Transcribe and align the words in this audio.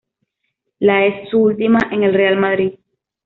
La 0.79 1.05
es 1.05 1.29
su 1.29 1.37
última 1.37 1.77
en 1.91 2.01
el 2.01 2.15
Real 2.15 2.35
Madrid. 2.35 2.73